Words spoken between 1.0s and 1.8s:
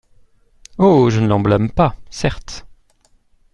je ne l’en blâme